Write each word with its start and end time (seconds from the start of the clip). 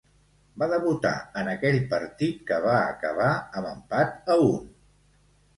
Va 0.61 0.67
debutar 0.71 1.11
en 1.41 1.51
aquell 1.51 1.77
partit 1.91 2.41
que 2.49 2.59
va 2.65 2.79
acabar 2.95 3.29
amb 3.61 3.71
empat 3.75 4.35
a 4.39 4.43
un. 4.51 4.65